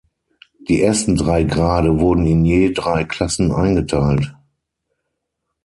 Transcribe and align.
Die 0.67 0.81
ersten 0.81 1.15
drei 1.15 1.43
Grade 1.43 1.99
wurden 1.99 2.25
in 2.25 2.43
je 2.43 2.71
drei 2.71 3.03
Klassen 3.03 3.51
eingeteilt. 3.51 4.33